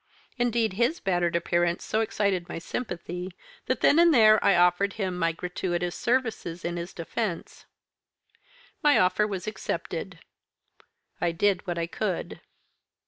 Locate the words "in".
6.65-6.75